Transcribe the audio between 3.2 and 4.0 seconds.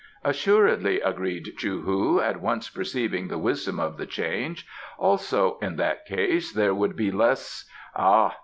the wisdom of